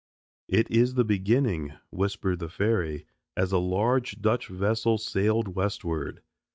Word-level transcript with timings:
"It 0.47 0.71
is 0.71 0.95
the 0.95 1.03
beginning," 1.03 1.73
whispered 1.91 2.39
the 2.39 2.49
fairy, 2.49 3.05
as 3.37 3.51
a 3.51 3.59
large 3.59 4.19
Dutch 4.19 4.47
vessel 4.47 4.97
sailed 4.97 5.49
westward. 5.49 6.23